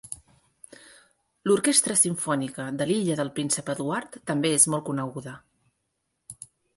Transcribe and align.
L'Orquestra 1.49 1.97
Simfònica 1.99 2.65
de 2.79 2.87
l'Illa 2.91 3.17
del 3.19 3.29
Príncep 3.35 3.69
Eduard 3.75 4.17
també 4.31 4.51
és 4.61 4.65
molt 4.75 4.87
coneguda. 4.89 5.35